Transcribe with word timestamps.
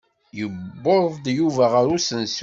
Yuweḍ 0.85 1.13
Yuba 1.37 1.65
ɣer 1.73 1.85
usensu. 1.95 2.39